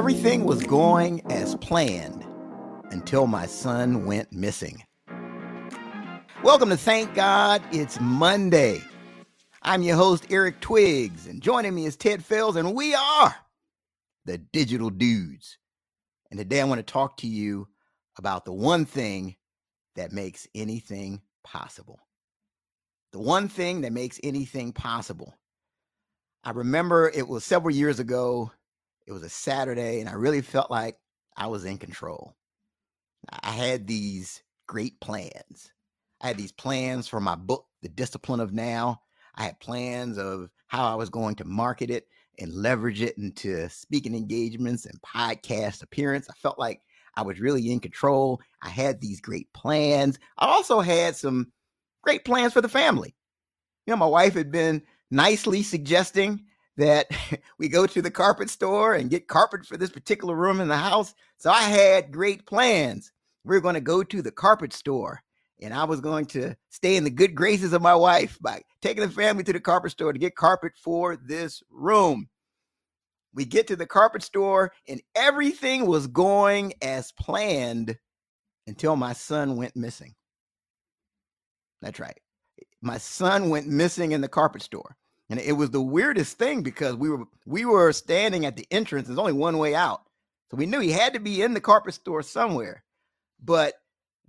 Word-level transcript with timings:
Everything 0.00 0.44
was 0.44 0.62
going 0.62 1.20
as 1.30 1.56
planned 1.56 2.24
until 2.90 3.26
my 3.26 3.44
son 3.44 4.06
went 4.06 4.32
missing. 4.32 4.82
Welcome 6.42 6.70
to 6.70 6.78
Thank 6.78 7.14
God 7.14 7.62
It's 7.70 8.00
Monday. 8.00 8.80
I'm 9.60 9.82
your 9.82 9.96
host, 9.96 10.26
Eric 10.30 10.62
Twiggs, 10.62 11.26
and 11.26 11.42
joining 11.42 11.74
me 11.74 11.84
is 11.84 11.98
Ted 11.98 12.24
Fells, 12.24 12.56
and 12.56 12.74
we 12.74 12.94
are 12.94 13.36
the 14.24 14.38
Digital 14.38 14.88
Dudes. 14.88 15.58
And 16.30 16.38
today 16.38 16.62
I 16.62 16.64
want 16.64 16.78
to 16.78 16.92
talk 16.92 17.18
to 17.18 17.26
you 17.26 17.68
about 18.16 18.46
the 18.46 18.54
one 18.54 18.86
thing 18.86 19.36
that 19.96 20.12
makes 20.12 20.48
anything 20.54 21.20
possible. 21.44 22.00
The 23.12 23.20
one 23.20 23.50
thing 23.50 23.82
that 23.82 23.92
makes 23.92 24.18
anything 24.22 24.72
possible. 24.72 25.34
I 26.42 26.52
remember 26.52 27.10
it 27.10 27.28
was 27.28 27.44
several 27.44 27.74
years 27.74 28.00
ago 28.00 28.50
it 29.10 29.12
was 29.12 29.24
a 29.24 29.28
Saturday, 29.28 29.98
and 29.98 30.08
I 30.08 30.12
really 30.12 30.40
felt 30.40 30.70
like 30.70 30.96
I 31.36 31.48
was 31.48 31.64
in 31.64 31.78
control. 31.78 32.36
I 33.42 33.50
had 33.50 33.88
these 33.88 34.40
great 34.68 35.00
plans. 35.00 35.72
I 36.20 36.28
had 36.28 36.38
these 36.38 36.52
plans 36.52 37.08
for 37.08 37.18
my 37.18 37.34
book, 37.34 37.66
The 37.82 37.88
Discipline 37.88 38.38
of 38.38 38.52
Now. 38.52 39.02
I 39.34 39.42
had 39.42 39.58
plans 39.58 40.16
of 40.16 40.48
how 40.68 40.86
I 40.86 40.94
was 40.94 41.10
going 41.10 41.34
to 41.36 41.44
market 41.44 41.90
it 41.90 42.06
and 42.38 42.54
leverage 42.54 43.02
it 43.02 43.18
into 43.18 43.68
speaking 43.68 44.14
engagements 44.14 44.86
and 44.86 45.02
podcast 45.02 45.82
appearance. 45.82 46.28
I 46.30 46.34
felt 46.34 46.60
like 46.60 46.80
I 47.16 47.22
was 47.22 47.40
really 47.40 47.72
in 47.72 47.80
control. 47.80 48.40
I 48.62 48.68
had 48.68 49.00
these 49.00 49.20
great 49.20 49.52
plans. 49.52 50.20
I 50.38 50.46
also 50.46 50.78
had 50.78 51.16
some 51.16 51.50
great 52.02 52.24
plans 52.24 52.52
for 52.52 52.60
the 52.60 52.68
family. 52.68 53.16
You 53.86 53.92
know, 53.92 53.96
my 53.96 54.06
wife 54.06 54.34
had 54.34 54.52
been 54.52 54.84
nicely 55.10 55.64
suggesting 55.64 56.44
that 56.80 57.06
we 57.58 57.68
go 57.68 57.86
to 57.86 58.02
the 58.02 58.10
carpet 58.10 58.50
store 58.50 58.94
and 58.94 59.10
get 59.10 59.28
carpet 59.28 59.66
for 59.66 59.76
this 59.76 59.90
particular 59.90 60.34
room 60.34 60.60
in 60.60 60.68
the 60.68 60.76
house. 60.76 61.14
So 61.38 61.50
I 61.50 61.62
had 61.62 62.12
great 62.12 62.46
plans. 62.46 63.12
We 63.44 63.56
are 63.56 63.60
going 63.60 63.74
to 63.74 63.80
go 63.80 64.02
to 64.02 64.22
the 64.22 64.32
carpet 64.32 64.72
store 64.72 65.22
and 65.62 65.74
I 65.74 65.84
was 65.84 66.00
going 66.00 66.26
to 66.26 66.54
stay 66.70 66.96
in 66.96 67.04
the 67.04 67.10
good 67.10 67.34
graces 67.34 67.72
of 67.72 67.82
my 67.82 67.94
wife 67.94 68.38
by 68.40 68.62
taking 68.80 69.02
the 69.02 69.10
family 69.10 69.44
to 69.44 69.52
the 69.52 69.60
carpet 69.60 69.92
store 69.92 70.12
to 70.12 70.18
get 70.18 70.34
carpet 70.34 70.72
for 70.82 71.16
this 71.16 71.62
room. 71.70 72.28
We 73.32 73.44
get 73.44 73.66
to 73.68 73.76
the 73.76 73.86
carpet 73.86 74.22
store 74.22 74.72
and 74.88 75.00
everything 75.14 75.86
was 75.86 76.06
going 76.06 76.74
as 76.82 77.12
planned 77.12 77.96
until 78.66 78.96
my 78.96 79.12
son 79.12 79.56
went 79.56 79.76
missing. 79.76 80.14
That's 81.82 82.00
right. 82.00 82.18
My 82.82 82.98
son 82.98 83.50
went 83.50 83.68
missing 83.68 84.12
in 84.12 84.20
the 84.20 84.28
carpet 84.28 84.62
store. 84.62 84.96
And 85.30 85.38
it 85.38 85.52
was 85.52 85.70
the 85.70 85.80
weirdest 85.80 86.38
thing 86.38 86.62
because 86.62 86.96
we 86.96 87.08
were 87.08 87.24
we 87.46 87.64
were 87.64 87.92
standing 87.92 88.44
at 88.44 88.56
the 88.56 88.66
entrance. 88.70 89.06
There's 89.06 89.18
only 89.18 89.32
one 89.32 89.58
way 89.58 89.74
out. 89.76 90.02
So 90.50 90.56
we 90.56 90.66
knew 90.66 90.80
he 90.80 90.90
had 90.90 91.14
to 91.14 91.20
be 91.20 91.40
in 91.42 91.54
the 91.54 91.60
carpet 91.60 91.94
store 91.94 92.22
somewhere. 92.22 92.82
But 93.42 93.74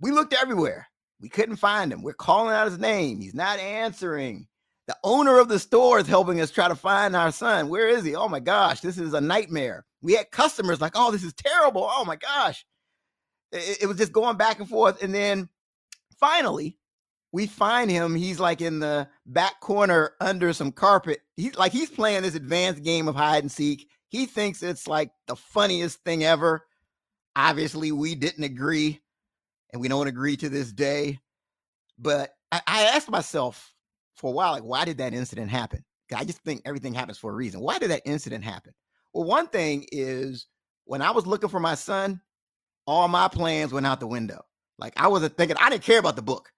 we 0.00 0.12
looked 0.12 0.32
everywhere. 0.32 0.86
We 1.20 1.28
couldn't 1.28 1.56
find 1.56 1.92
him. 1.92 2.02
We're 2.02 2.14
calling 2.14 2.54
out 2.54 2.68
his 2.68 2.78
name. 2.78 3.20
He's 3.20 3.34
not 3.34 3.58
answering. 3.58 4.46
The 4.86 4.96
owner 5.04 5.38
of 5.38 5.48
the 5.48 5.58
store 5.58 5.98
is 5.98 6.06
helping 6.06 6.40
us 6.40 6.50
try 6.50 6.68
to 6.68 6.74
find 6.74 7.14
our 7.14 7.32
son. 7.32 7.68
Where 7.68 7.88
is 7.88 8.04
he? 8.04 8.14
Oh 8.14 8.28
my 8.28 8.40
gosh, 8.40 8.80
this 8.80 8.98
is 8.98 9.14
a 9.14 9.20
nightmare. 9.20 9.84
We 10.02 10.14
had 10.14 10.30
customers 10.30 10.80
like, 10.80 10.92
oh, 10.94 11.10
this 11.10 11.24
is 11.24 11.32
terrible. 11.34 11.86
Oh 11.88 12.04
my 12.04 12.16
gosh. 12.16 12.64
It, 13.52 13.82
it 13.82 13.86
was 13.86 13.98
just 13.98 14.12
going 14.12 14.36
back 14.36 14.60
and 14.60 14.68
forth. 14.68 15.02
And 15.02 15.14
then 15.14 15.48
finally, 16.18 16.78
we 17.32 17.46
find 17.46 17.90
him. 17.90 18.14
He's 18.14 18.38
like 18.38 18.60
in 18.60 18.78
the 18.78 19.08
back 19.26 19.60
corner 19.60 20.12
under 20.20 20.52
some 20.52 20.70
carpet. 20.70 21.20
He's 21.36 21.56
like 21.56 21.72
he's 21.72 21.90
playing 21.90 22.22
this 22.22 22.34
advanced 22.34 22.82
game 22.82 23.08
of 23.08 23.16
hide 23.16 23.42
and 23.42 23.50
seek. 23.50 23.88
He 24.08 24.26
thinks 24.26 24.62
it's 24.62 24.86
like 24.86 25.10
the 25.26 25.36
funniest 25.36 26.04
thing 26.04 26.24
ever. 26.24 26.66
Obviously, 27.34 27.92
we 27.92 28.14
didn't 28.14 28.44
agree, 28.44 29.00
and 29.72 29.80
we 29.80 29.88
don't 29.88 30.06
agree 30.06 30.36
to 30.36 30.50
this 30.50 30.70
day. 30.70 31.18
But 31.98 32.34
I, 32.50 32.60
I 32.66 32.82
asked 32.84 33.10
myself 33.10 33.74
for 34.14 34.28
a 34.30 34.34
while, 34.34 34.52
like, 34.52 34.64
why 34.64 34.84
did 34.84 34.98
that 34.98 35.14
incident 35.14 35.50
happen? 35.50 35.82
I 36.14 36.24
just 36.24 36.40
think 36.40 36.60
everything 36.66 36.92
happens 36.92 37.16
for 37.16 37.30
a 37.30 37.34
reason. 37.34 37.60
Why 37.60 37.78
did 37.78 37.90
that 37.90 38.02
incident 38.04 38.44
happen? 38.44 38.74
Well, 39.14 39.24
one 39.24 39.46
thing 39.46 39.86
is 39.90 40.46
when 40.84 41.00
I 41.00 41.10
was 41.10 41.26
looking 41.26 41.48
for 41.48 41.60
my 41.60 41.74
son, 41.74 42.20
all 42.86 43.08
my 43.08 43.28
plans 43.28 43.72
went 43.72 43.86
out 43.86 44.00
the 44.00 44.06
window. 44.06 44.44
Like 44.78 44.92
I 44.96 45.08
wasn't 45.08 45.36
thinking, 45.38 45.56
I 45.58 45.70
didn't 45.70 45.84
care 45.84 45.98
about 45.98 46.16
the 46.16 46.22
book. 46.22 46.50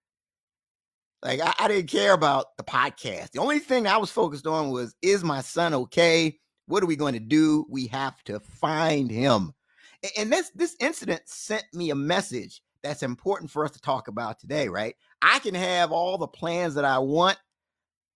Like 1.24 1.40
I, 1.40 1.54
I, 1.58 1.68
didn't 1.68 1.88
care 1.88 2.12
about 2.12 2.56
the 2.58 2.62
podcast. 2.62 3.30
The 3.30 3.40
only 3.40 3.58
thing 3.58 3.86
I 3.86 3.96
was 3.96 4.10
focused 4.10 4.46
on 4.46 4.70
was 4.70 4.94
is 5.00 5.24
my 5.24 5.40
son 5.40 5.72
okay? 5.72 6.38
What 6.66 6.82
are 6.82 6.86
we 6.86 6.96
going 6.96 7.14
to 7.14 7.20
do? 7.20 7.66
We 7.70 7.86
have 7.88 8.22
to 8.24 8.40
find 8.40 9.10
him. 9.10 9.54
And, 10.02 10.12
and 10.18 10.32
this 10.32 10.50
this 10.54 10.76
incident 10.80 11.22
sent 11.24 11.64
me 11.72 11.90
a 11.90 11.94
message 11.94 12.62
that's 12.82 13.02
important 13.02 13.50
for 13.50 13.64
us 13.64 13.70
to 13.70 13.80
talk 13.80 14.08
about 14.08 14.38
today, 14.38 14.68
right? 14.68 14.94
I 15.22 15.38
can 15.38 15.54
have 15.54 15.90
all 15.90 16.18
the 16.18 16.28
plans 16.28 16.74
that 16.74 16.84
I 16.84 16.98
want, 16.98 17.38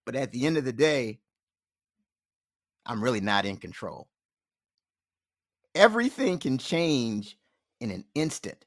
but 0.04 0.14
at 0.14 0.30
the 0.30 0.44
end 0.44 0.58
of 0.58 0.66
the 0.66 0.72
day, 0.74 1.18
I'm 2.84 3.02
really 3.02 3.22
not 3.22 3.46
in 3.46 3.56
control. 3.56 4.08
Everything 5.74 6.38
can 6.38 6.58
change 6.58 7.38
in 7.80 7.90
an 7.90 8.04
instant. 8.14 8.66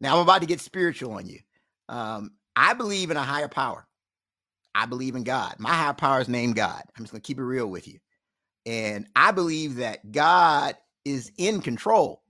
Now 0.00 0.16
I'm 0.16 0.22
about 0.22 0.40
to 0.40 0.46
get 0.46 0.60
spiritual 0.60 1.12
on 1.12 1.26
you. 1.26 1.40
Um, 1.88 2.32
I 2.56 2.72
believe 2.72 3.10
in 3.10 3.16
a 3.16 3.22
higher 3.22 3.48
power. 3.48 3.86
I 4.74 4.86
believe 4.86 5.14
in 5.14 5.24
God. 5.24 5.56
My 5.58 5.72
higher 5.72 5.94
power 5.94 6.20
is 6.20 6.28
named 6.28 6.56
God. 6.56 6.82
I'm 6.96 7.04
just 7.04 7.12
going 7.12 7.22
to 7.22 7.26
keep 7.26 7.38
it 7.38 7.44
real 7.44 7.66
with 7.66 7.86
you. 7.86 7.98
And 8.66 9.06
I 9.14 9.30
believe 9.30 9.76
that 9.76 10.10
God 10.10 10.76
is 11.04 11.30
in 11.38 11.60
control, 11.60 12.22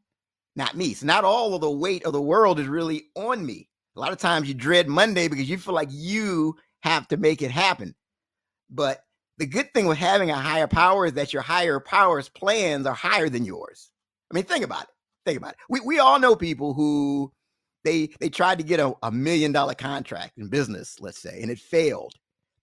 not 0.54 0.76
me. 0.76 0.94
So 0.94 1.06
not 1.06 1.24
all 1.24 1.54
of 1.54 1.60
the 1.60 1.70
weight 1.70 2.04
of 2.04 2.12
the 2.12 2.20
world 2.20 2.60
is 2.60 2.66
really 2.66 3.04
on 3.14 3.44
me. 3.44 3.68
A 3.96 4.00
lot 4.00 4.12
of 4.12 4.18
times 4.18 4.46
you 4.46 4.54
dread 4.54 4.88
Monday 4.88 5.28
because 5.28 5.48
you 5.48 5.56
feel 5.56 5.74
like 5.74 5.88
you 5.90 6.56
have 6.82 7.08
to 7.08 7.16
make 7.16 7.40
it 7.40 7.50
happen. 7.50 7.94
But 8.68 9.02
the 9.38 9.46
good 9.46 9.72
thing 9.72 9.86
with 9.86 9.98
having 9.98 10.30
a 10.30 10.36
higher 10.36 10.66
power 10.66 11.06
is 11.06 11.14
that 11.14 11.32
your 11.32 11.42
higher 11.42 11.80
power's 11.80 12.28
plans 12.28 12.86
are 12.86 12.94
higher 12.94 13.28
than 13.28 13.44
yours. 13.44 13.90
I 14.30 14.34
mean, 14.34 14.44
think 14.44 14.64
about 14.64 14.82
it. 14.82 14.88
Think 15.24 15.38
about 15.38 15.52
it. 15.52 15.58
We, 15.68 15.80
we 15.80 15.98
all 15.98 16.18
know 16.18 16.36
people 16.36 16.74
who 16.74 17.32
they 17.86 18.10
they 18.20 18.28
tried 18.28 18.58
to 18.58 18.64
get 18.64 18.80
a, 18.80 18.92
a 19.02 19.10
million 19.10 19.52
dollar 19.52 19.74
contract 19.74 20.36
in 20.36 20.48
business, 20.48 20.96
let's 21.00 21.22
say, 21.22 21.40
and 21.40 21.50
it 21.50 21.58
failed. 21.58 22.14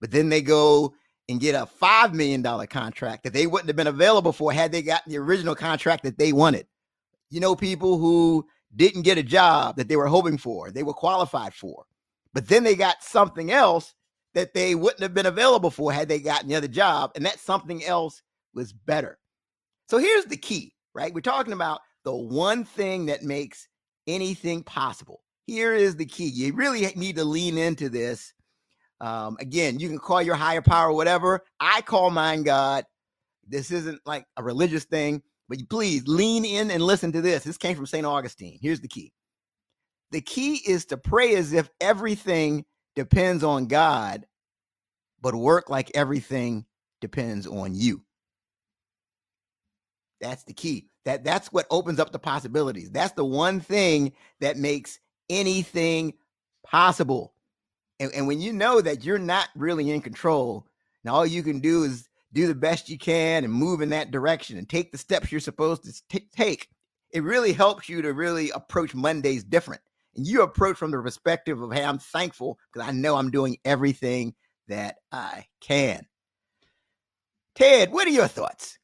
But 0.01 0.11
then 0.11 0.29
they 0.29 0.41
go 0.41 0.93
and 1.29 1.39
get 1.39 1.55
a 1.55 1.65
five 1.65 2.13
million 2.13 2.41
dollar 2.41 2.67
contract 2.67 3.23
that 3.23 3.33
they 3.33 3.47
wouldn't 3.47 3.69
have 3.69 3.77
been 3.77 3.87
available 3.87 4.33
for 4.33 4.51
had 4.51 4.71
they 4.71 4.81
gotten 4.81 5.11
the 5.11 5.17
original 5.17 5.55
contract 5.55 6.03
that 6.03 6.17
they 6.17 6.33
wanted. 6.33 6.67
You 7.29 7.39
know, 7.39 7.55
people 7.55 7.97
who 7.97 8.45
didn't 8.75 9.03
get 9.03 9.17
a 9.17 9.23
job 9.23 9.77
that 9.77 9.87
they 9.87 9.95
were 9.95 10.07
hoping 10.07 10.37
for, 10.37 10.69
they 10.69 10.83
were 10.83 10.93
qualified 10.93 11.53
for, 11.53 11.85
but 12.33 12.47
then 12.47 12.63
they 12.63 12.75
got 12.75 13.01
something 13.01 13.51
else 13.51 13.95
that 14.33 14.53
they 14.53 14.75
wouldn't 14.75 15.01
have 15.01 15.13
been 15.13 15.27
available 15.27 15.69
for 15.71 15.93
had 15.93 16.09
they 16.09 16.19
gotten 16.19 16.49
the 16.49 16.55
other 16.55 16.67
job, 16.67 17.11
and 17.15 17.25
that 17.25 17.39
something 17.39 17.83
else 17.85 18.21
was 18.53 18.73
better. 18.73 19.17
So 19.87 19.97
here's 19.99 20.25
the 20.25 20.37
key, 20.37 20.73
right? 20.93 21.13
We're 21.13 21.21
talking 21.21 21.53
about 21.53 21.81
the 22.03 22.15
one 22.15 22.65
thing 22.65 23.05
that 23.05 23.23
makes 23.23 23.67
anything 24.07 24.63
possible. 24.63 25.21
Here 25.47 25.73
is 25.73 25.95
the 25.95 26.05
key. 26.05 26.27
You 26.27 26.53
really 26.53 26.85
need 26.95 27.17
to 27.17 27.23
lean 27.23 27.57
into 27.57 27.89
this. 27.89 28.33
Um, 29.01 29.37
again, 29.39 29.79
you 29.79 29.89
can 29.89 29.99
call 29.99 30.21
your 30.21 30.35
higher 30.35 30.61
power 30.61 30.91
whatever. 30.91 31.43
I 31.59 31.81
call 31.81 32.09
mine 32.09 32.43
God. 32.43 32.85
This 33.45 33.71
isn't 33.71 33.99
like 34.05 34.25
a 34.37 34.43
religious 34.43 34.85
thing, 34.85 35.21
but 35.49 35.57
please 35.69 36.07
lean 36.07 36.45
in 36.45 36.71
and 36.71 36.81
listen 36.81 37.11
to 37.11 37.21
this. 37.21 37.43
This 37.43 37.57
came 37.57 37.75
from 37.75 37.85
St. 37.85 38.05
Augustine. 38.05 38.57
Here's 38.61 38.79
the 38.79 38.87
key 38.87 39.11
the 40.11 40.21
key 40.21 40.61
is 40.65 40.85
to 40.85 40.97
pray 40.97 41.35
as 41.35 41.51
if 41.53 41.69
everything 41.81 42.63
depends 42.95 43.43
on 43.43 43.65
God, 43.65 44.25
but 45.21 45.35
work 45.35 45.69
like 45.69 45.91
everything 45.95 46.65
depends 47.01 47.47
on 47.47 47.75
you. 47.75 48.03
That's 50.21 50.43
the 50.43 50.53
key. 50.53 50.89
That 51.05 51.23
that's 51.23 51.51
what 51.51 51.67
opens 51.69 51.99
up 51.99 52.11
the 52.11 52.19
possibilities. 52.19 52.89
That's 52.91 53.13
the 53.13 53.25
one 53.25 53.59
thing 53.59 54.13
that 54.39 54.57
makes 54.57 54.99
anything 55.29 56.13
possible. 56.65 57.33
And, 57.99 58.11
and 58.13 58.27
when 58.27 58.41
you 58.41 58.53
know 58.53 58.81
that 58.81 59.03
you're 59.03 59.19
not 59.19 59.49
really 59.55 59.91
in 59.91 60.01
control, 60.01 60.65
and 61.03 61.13
all 61.13 61.25
you 61.25 61.43
can 61.43 61.59
do 61.59 61.83
is 61.83 62.07
do 62.31 62.47
the 62.47 62.55
best 62.55 62.89
you 62.89 62.97
can 62.97 63.43
and 63.43 63.53
move 63.53 63.81
in 63.81 63.89
that 63.89 64.11
direction 64.11 64.57
and 64.57 64.67
take 64.67 64.91
the 64.91 64.97
steps 64.97 65.31
you're 65.31 65.41
supposed 65.41 65.83
to 65.83 65.93
t- 66.09 66.27
take, 66.35 66.67
it 67.11 67.23
really 67.23 67.53
helps 67.53 67.87
you 67.87 68.01
to 68.01 68.13
really 68.13 68.49
approach 68.51 68.95
Mondays 68.95 69.43
different. 69.43 69.81
And 70.15 70.25
you 70.25 70.41
approach 70.41 70.77
from 70.77 70.91
the 70.91 71.01
perspective 71.01 71.61
of, 71.61 71.71
hey, 71.71 71.83
I'm 71.83 71.99
thankful 71.99 72.57
because 72.71 72.87
I 72.87 72.91
know 72.91 73.15
I'm 73.15 73.31
doing 73.31 73.57
everything 73.65 74.33
that 74.67 74.95
I 75.11 75.45
can. 75.61 76.05
Ted, 77.55 77.91
what 77.91 78.07
are 78.07 78.11
your 78.11 78.27
thoughts? 78.27 78.79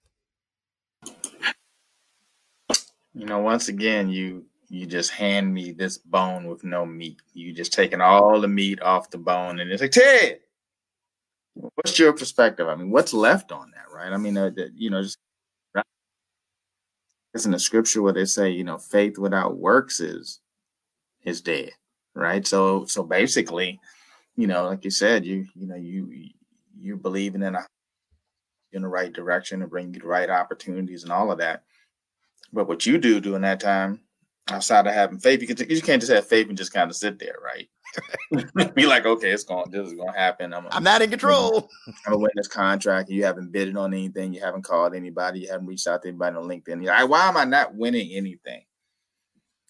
You 3.14 3.26
know, 3.26 3.40
once 3.40 3.68
again, 3.70 4.10
you 4.10 4.46
you 4.70 4.86
just 4.86 5.12
hand 5.12 5.52
me 5.54 5.72
this 5.72 5.98
bone 5.98 6.48
with 6.48 6.64
no 6.64 6.86
meat. 6.86 7.22
You 7.34 7.54
just 7.54 7.74
taking 7.74 8.02
all 8.02 8.40
the 8.40 8.48
meat 8.48 8.82
off 8.82 9.10
the 9.10 9.18
bone, 9.18 9.60
and 9.60 9.72
it's 9.72 9.82
like 9.82 9.92
Ted. 9.92 10.40
What's 11.56 11.98
your 12.00 12.14
perspective? 12.14 12.68
I 12.68 12.76
mean, 12.76 12.92
what's 12.92 13.14
left 13.14 13.52
on 13.52 13.72
that, 13.72 13.92
right? 13.94 14.14
I 14.14 14.18
mean, 14.18 14.38
uh, 14.38 14.52
you 14.76 14.90
know, 14.90 15.02
just 15.02 15.18
it's 17.34 17.46
in 17.46 17.52
the 17.52 17.60
scripture 17.60 18.02
where 18.02 18.14
they 18.14 18.26
say, 18.26 18.50
you 18.50 18.64
know, 18.64 18.78
faith 18.78 19.18
without 19.18 19.58
works 19.58 20.00
is 20.00 20.40
is 21.24 21.42
dead, 21.42 21.72
right? 22.16 22.46
So 22.46 22.86
so 22.86 23.04
basically, 23.04 23.80
you 24.36 24.48
know, 24.48 24.66
like 24.66 24.84
you 24.84 24.92
said, 24.92 25.26
you 25.26 25.46
you 25.56 25.68
know 25.68 25.76
you 25.76 26.10
you 26.80 26.96
believing 26.98 27.44
in 27.44 27.56
a 27.56 27.66
in 28.72 28.82
the 28.84 28.88
right 28.88 29.14
direction 29.14 29.62
and 29.62 29.70
bring 29.72 29.94
you 29.94 30.00
the 30.00 30.08
right 30.08 30.30
opportunities 30.30 31.04
and 31.04 31.12
all 31.12 31.32
of 31.32 31.40
that. 31.40 31.64
But 32.52 32.68
what 32.68 32.86
you 32.86 32.98
do 32.98 33.20
during 33.20 33.42
that 33.42 33.60
time, 33.60 34.02
outside 34.50 34.88
of 34.88 34.94
having 34.94 35.20
faith, 35.20 35.42
you, 35.42 35.48
can, 35.48 35.70
you 35.70 35.82
can't 35.82 36.02
just 36.02 36.12
have 36.12 36.28
faith 36.28 36.50
and 36.50 36.58
just 36.58 36.74
kind 36.74 36.90
of 36.90 36.96
sit 36.96 37.20
there, 37.20 37.36
right? 37.44 37.70
Be 38.76 38.86
like, 38.86 39.06
okay, 39.06 39.32
it's 39.32 39.44
going, 39.44 39.70
this 39.72 39.88
is 39.88 39.94
going 39.94 40.12
to 40.12 40.18
happen. 40.18 40.54
I'm, 40.54 40.68
I'm 40.72 40.84
not 40.84 41.02
in 41.02 41.10
control. 41.10 41.70
I'm 41.88 41.94
gonna 42.06 42.18
win 42.18 42.32
this 42.36 42.48
contract. 42.48 43.10
You 43.10 43.24
haven't 43.26 43.52
bidded 43.52 43.78
on 43.78 43.94
anything. 43.94 44.34
You 44.34 44.42
haven't 44.42 44.64
called 44.64 44.96
anybody. 44.96 45.42
You 45.42 45.50
haven't 45.50 45.68
reached 45.68 45.88
out 45.88 46.02
to 46.04 46.08
anybody 46.10 46.36
on 46.36 46.44
LinkedIn. 46.44 46.86
Like, 46.86 47.10
why 47.10 47.28
am 47.28 47.38
I 47.38 47.46
not 47.46 47.76
winning 47.76 48.12
anything? 48.14 48.64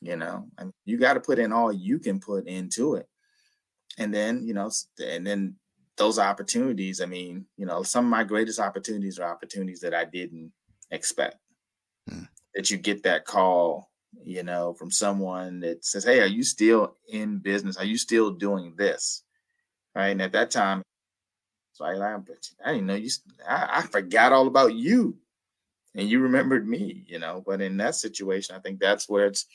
You 0.01 0.15
know, 0.15 0.47
I 0.57 0.63
mean, 0.63 0.73
you 0.85 0.97
got 0.97 1.13
to 1.13 1.19
put 1.19 1.39
in 1.39 1.51
all 1.51 1.73
you 1.73 1.99
can 1.99 2.19
put 2.19 2.47
into 2.47 2.95
it, 2.95 3.07
and 3.97 4.13
then 4.13 4.47
you 4.47 4.53
know, 4.53 4.71
and 5.03 5.27
then 5.27 5.55
those 5.97 6.17
opportunities. 6.17 7.01
I 7.01 7.05
mean, 7.05 7.45
you 7.57 7.65
know, 7.65 7.83
some 7.83 8.05
of 8.05 8.09
my 8.09 8.23
greatest 8.23 8.59
opportunities 8.59 9.19
are 9.19 9.29
opportunities 9.29 9.81
that 9.81 9.93
I 9.93 10.05
didn't 10.05 10.53
expect. 10.89 11.35
Hmm. 12.09 12.23
That 12.55 12.71
you 12.71 12.77
get 12.77 13.03
that 13.03 13.25
call 13.25 13.89
you 14.23 14.43
know, 14.43 14.73
from 14.73 14.91
someone 14.91 15.59
that 15.61 15.85
says, 15.85 16.03
Hey, 16.03 16.19
are 16.19 16.27
you 16.27 16.43
still 16.43 16.95
in 17.07 17.37
business? 17.37 17.77
Are 17.77 17.85
you 17.85 17.97
still 17.97 18.31
doing 18.31 18.73
this? 18.75 19.23
Right. 19.95 20.09
And 20.09 20.21
at 20.21 20.31
that 20.33 20.51
time, 20.51 20.83
so 21.73 21.85
I, 21.85 21.93
I, 21.93 22.17
I 22.65 22.73
didn't 22.73 22.87
know 22.87 22.95
you, 22.95 23.09
I, 23.47 23.69
I 23.77 23.81
forgot 23.83 24.33
all 24.33 24.47
about 24.47 24.75
you 24.75 25.17
and 25.95 26.07
you 26.07 26.19
remembered 26.19 26.67
me, 26.67 27.03
you 27.07 27.19
know. 27.19 27.43
But 27.45 27.61
in 27.61 27.77
that 27.77 27.95
situation, 27.95 28.55
I 28.55 28.59
think 28.59 28.79
that's 28.79 29.09
where 29.09 29.27
it's, 29.27 29.45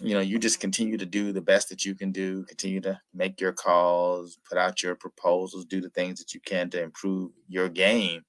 you 0.00 0.14
know, 0.14 0.20
you 0.20 0.38
just 0.38 0.60
continue 0.60 0.96
to 0.96 1.06
do 1.06 1.32
the 1.32 1.40
best 1.40 1.68
that 1.68 1.84
you 1.84 1.94
can 1.94 2.12
do, 2.12 2.44
continue 2.44 2.80
to 2.82 2.98
make 3.12 3.40
your 3.40 3.52
calls, 3.52 4.38
put 4.48 4.56
out 4.56 4.82
your 4.82 4.94
proposals, 4.94 5.64
do 5.64 5.80
the 5.80 5.90
things 5.90 6.18
that 6.20 6.32
you 6.32 6.40
can 6.40 6.70
to 6.70 6.82
improve 6.82 7.32
your 7.48 7.68
game. 7.68 8.22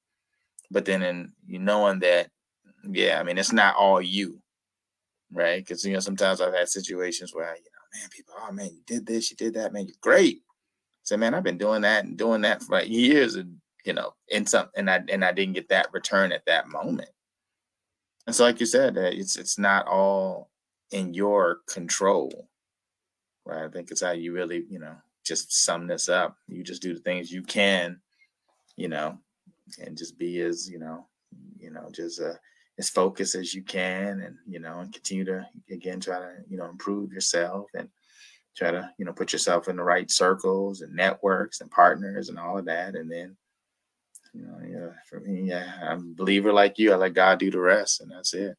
But 0.72 0.86
then 0.86 1.04
in 1.04 1.32
you 1.46 1.60
knowing 1.60 2.00
that, 2.00 2.30
yeah, 2.90 3.20
I 3.20 3.24
mean, 3.24 3.38
it's 3.38 3.54
not 3.54 3.76
all 3.76 4.02
you 4.02 4.42
right? 5.32 5.64
Because 5.64 5.86
you 5.86 5.94
know 5.94 6.00
sometimes 6.00 6.42
I've 6.42 6.54
had 6.54 6.70
situations 6.70 7.34
where 7.34 7.56
you 7.56 7.62
know, 7.62 8.00
man, 8.00 8.10
people, 8.10 8.34
oh 8.38 8.52
man, 8.52 8.70
you 8.74 8.82
did 8.86 9.06
this, 9.06 9.30
you 9.32 9.38
did 9.38 9.54
that, 9.56 9.74
man, 9.74 9.88
you're 9.88 9.96
great. 10.02 10.42
Say, 11.04 11.18
man, 11.18 11.34
I've 11.34 11.44
been 11.44 11.58
doing 11.58 11.82
that 11.82 12.06
and 12.06 12.18
doing 12.18 12.42
that 12.42 12.62
for 12.62 12.74
like 12.74 12.90
years, 12.90 13.36
and 13.36 13.58
you 13.86 13.94
know, 13.94 14.14
in 14.28 14.46
some, 14.46 14.70
and 14.76 14.90
I 14.90 15.02
and 15.10 15.24
I 15.24 15.32
didn't 15.32 15.54
get 15.54 15.70
that 15.70 15.94
return 15.94 16.32
at 16.32 16.46
that 16.46 16.68
moment. 16.68 17.10
And 18.28 18.36
so, 18.36 18.44
like 18.44 18.60
you 18.60 18.66
said, 18.66 18.98
it's 18.98 19.36
it's 19.38 19.58
not 19.58 19.88
all 19.88 20.50
in 20.92 21.14
your 21.14 21.60
control, 21.68 22.50
right? 23.46 23.66
I 23.66 23.70
think 23.70 23.92
it's 23.92 24.02
how 24.02 24.12
you 24.12 24.34
really, 24.34 24.66
you 24.70 24.80
know, 24.80 24.96
just 25.26 25.64
sum 25.64 25.88
this 25.88 26.10
up. 26.10 26.38
You 26.48 26.64
just 26.64 26.82
do 26.82 26.94
the 26.94 27.00
things 27.00 27.32
you 27.32 27.44
can, 27.44 28.00
you 28.76 28.88
know, 28.88 29.18
and 29.84 29.98
just 29.98 30.18
be 30.18 30.42
as 30.42 30.70
you 30.70 30.80
know, 30.80 31.08
you 31.60 31.72
know, 31.72 31.90
just 31.92 32.22
uh, 32.22 32.34
as 32.80 32.90
focused 32.90 33.36
as 33.36 33.54
you 33.54 33.62
can 33.62 34.22
and 34.22 34.38
you 34.48 34.58
know 34.58 34.80
and 34.80 34.94
continue 34.94 35.26
to 35.26 35.46
again 35.70 36.00
try 36.00 36.18
to 36.18 36.32
you 36.50 36.58
know 36.58 36.66
improve 36.66 37.12
yourself 37.12 37.68
and 37.76 37.90
try 38.56 38.72
to 38.72 38.90
you 38.98 39.06
know 39.06 39.12
put 39.12 39.34
yourself 39.34 39.68
in 39.68 39.76
the 39.76 39.84
right 39.84 40.10
circles 40.10 40.82
and 40.82 40.96
networks 40.96 41.60
and 41.62 41.70
partners 41.70 42.30
and 42.30 42.40
all 42.40 42.58
of 42.58 42.66
that. 42.66 42.96
And 42.96 43.12
then 43.12 43.36
you 44.34 44.44
know 44.44 44.60
yeah 44.66 44.94
for 45.10 45.20
me 45.22 45.42
yeah 45.50 45.74
i'm 45.82 46.12
a 46.12 46.16
believer 46.16 46.54
like 46.54 46.80
you. 46.80 46.94
I 46.94 46.96
let 46.96 47.14
god 47.14 47.40
do 47.40 47.52
the 47.52 47.60
rest 47.60 48.02
and 48.02 48.12
that's 48.12 48.34
it. 48.34 48.56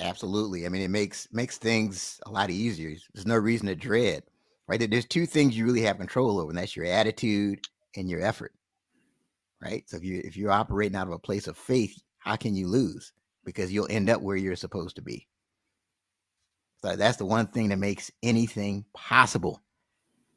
Absolutely. 0.00 0.64
I 0.64 0.70
mean 0.70 0.82
it 0.82 0.90
makes 0.90 1.28
makes 1.30 1.58
things 1.58 2.20
a 2.24 2.30
lot 2.30 2.50
easier. 2.50 2.96
There's 3.12 3.26
no 3.26 3.36
reason 3.36 3.66
to 3.66 3.76
dread 3.76 4.22
right? 4.68 4.88
There's 4.88 5.06
two 5.06 5.26
things 5.26 5.58
you 5.58 5.66
really 5.66 5.82
have 5.82 5.98
control 5.98 6.40
over 6.40 6.50
and 6.50 6.58
that's 6.58 6.76
your 6.76 6.86
attitude 6.86 7.60
and 7.96 8.08
your 8.08 8.22
effort 8.22 8.54
right? 9.60 9.84
So 9.88 9.98
if 9.98 10.04
you 10.04 10.22
if 10.24 10.36
you're 10.36 10.50
operating 10.50 10.96
out 10.96 11.06
of 11.06 11.12
a 11.12 11.18
place 11.18 11.46
of 11.46 11.56
faith 11.56 12.00
how 12.22 12.36
can 12.36 12.54
you 12.54 12.68
lose? 12.68 13.12
Because 13.44 13.72
you'll 13.72 13.88
end 13.90 14.08
up 14.08 14.22
where 14.22 14.36
you're 14.36 14.56
supposed 14.56 14.96
to 14.96 15.02
be. 15.02 15.26
So 16.82 16.96
that's 16.96 17.16
the 17.16 17.26
one 17.26 17.46
thing 17.48 17.68
that 17.68 17.78
makes 17.78 18.10
anything 18.22 18.84
possible. 18.94 19.60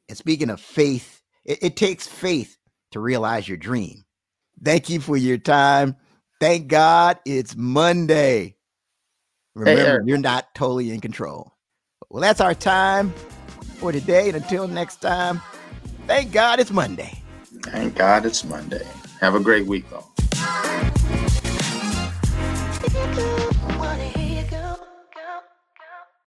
And 0.08 0.16
speaking 0.16 0.50
of 0.50 0.60
faith, 0.60 1.22
it, 1.44 1.58
it 1.62 1.76
takes 1.76 2.06
faith 2.06 2.56
to 2.92 3.00
realize 3.00 3.48
your 3.48 3.56
dream. 3.56 4.04
Thank 4.62 4.88
you 4.88 5.00
for 5.00 5.16
your 5.16 5.38
time. 5.38 5.96
Thank 6.40 6.68
God 6.68 7.18
it's 7.24 7.56
Monday. 7.56 8.56
Remember, 9.54 10.00
hey, 10.00 10.06
you're 10.06 10.18
not 10.18 10.54
totally 10.54 10.90
in 10.90 11.00
control. 11.00 11.54
Well, 12.10 12.20
that's 12.20 12.40
our 12.40 12.54
time 12.54 13.12
for 13.78 13.90
today. 13.90 14.28
And 14.28 14.36
until 14.36 14.68
next 14.68 14.96
time, 14.96 15.40
thank 16.06 16.32
God 16.32 16.60
it's 16.60 16.70
Monday. 16.70 17.22
Thank 17.62 17.96
God 17.96 18.26
it's 18.26 18.44
Monday. 18.44 18.86
Have 19.20 19.34
a 19.34 19.40
great 19.40 19.66
week, 19.66 19.88
though. 19.90 20.04